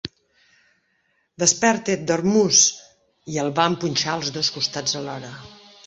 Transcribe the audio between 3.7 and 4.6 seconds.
punxar als dos